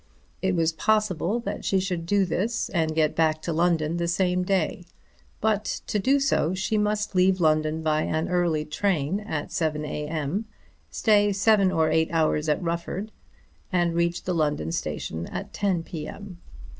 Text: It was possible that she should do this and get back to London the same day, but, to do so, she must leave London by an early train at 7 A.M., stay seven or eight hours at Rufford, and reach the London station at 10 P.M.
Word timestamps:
It 0.41 0.55
was 0.55 0.73
possible 0.73 1.39
that 1.41 1.63
she 1.63 1.79
should 1.79 2.07
do 2.07 2.25
this 2.25 2.69
and 2.69 2.95
get 2.95 3.15
back 3.15 3.39
to 3.43 3.53
London 3.53 3.97
the 3.97 4.07
same 4.07 4.41
day, 4.41 4.83
but, 5.39 5.81
to 5.85 5.99
do 5.99 6.19
so, 6.19 6.55
she 6.55 6.75
must 6.75 7.13
leave 7.13 7.39
London 7.39 7.83
by 7.83 8.01
an 8.01 8.27
early 8.27 8.65
train 8.65 9.19
at 9.19 9.51
7 9.51 9.85
A.M., 9.85 10.45
stay 10.89 11.31
seven 11.31 11.71
or 11.71 11.91
eight 11.91 12.09
hours 12.11 12.49
at 12.49 12.63
Rufford, 12.63 13.11
and 13.71 13.93
reach 13.93 14.23
the 14.23 14.33
London 14.33 14.71
station 14.71 15.27
at 15.27 15.53
10 15.53 15.83
P.M. 15.83 16.39